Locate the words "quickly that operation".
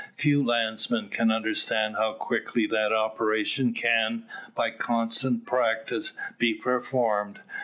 2.13-3.71